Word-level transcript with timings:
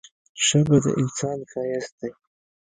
ژبه 0.45 0.77
د 0.83 0.85
انسان 1.01 1.39
ښايست 1.51 1.93
دی. 1.99 2.11